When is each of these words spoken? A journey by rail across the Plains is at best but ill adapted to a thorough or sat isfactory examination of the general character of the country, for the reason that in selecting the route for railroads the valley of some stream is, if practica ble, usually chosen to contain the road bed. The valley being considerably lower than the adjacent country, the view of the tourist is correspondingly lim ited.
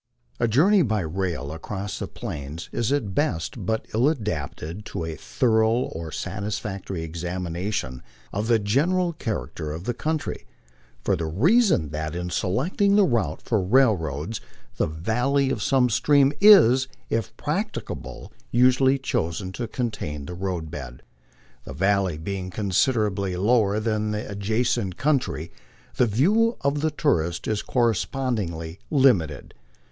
A 0.39 0.47
journey 0.47 0.81
by 0.81 1.01
rail 1.01 1.51
across 1.51 1.99
the 1.99 2.07
Plains 2.07 2.69
is 2.71 2.91
at 2.91 3.13
best 3.13 3.67
but 3.67 3.87
ill 3.93 4.09
adapted 4.09 4.83
to 4.85 5.05
a 5.05 5.15
thorough 5.15 5.69
or 5.69 6.11
sat 6.11 6.41
isfactory 6.41 7.03
examination 7.03 8.01
of 8.33 8.47
the 8.47 8.57
general 8.57 9.13
character 9.13 9.71
of 9.71 9.83
the 9.83 9.93
country, 9.93 10.47
for 11.03 11.15
the 11.15 11.27
reason 11.27 11.89
that 11.89 12.15
in 12.15 12.31
selecting 12.31 12.95
the 12.95 13.03
route 13.03 13.43
for 13.43 13.61
railroads 13.61 14.41
the 14.77 14.87
valley 14.87 15.51
of 15.51 15.61
some 15.61 15.87
stream 15.87 16.33
is, 16.41 16.87
if 17.11 17.37
practica 17.37 17.95
ble, 17.95 18.33
usually 18.49 18.97
chosen 18.97 19.51
to 19.51 19.67
contain 19.67 20.25
the 20.25 20.33
road 20.33 20.71
bed. 20.71 21.03
The 21.63 21.73
valley 21.73 22.17
being 22.17 22.49
considerably 22.49 23.35
lower 23.35 23.79
than 23.79 24.09
the 24.09 24.27
adjacent 24.27 24.97
country, 24.97 25.51
the 25.97 26.07
view 26.07 26.57
of 26.61 26.81
the 26.81 26.89
tourist 26.89 27.47
is 27.47 27.61
correspondingly 27.61 28.79
lim 28.89 29.19
ited. 29.19 29.51